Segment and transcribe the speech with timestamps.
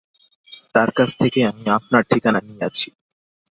[0.75, 2.87] তার কাছ থেকেই আমি আপনার ঠিকানা নিয়েছি।